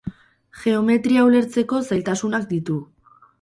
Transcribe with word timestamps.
Geometria 0.61 1.25
ulertzeko 1.27 1.83
zailtasunak 1.91 2.49
ditu. 2.55 2.81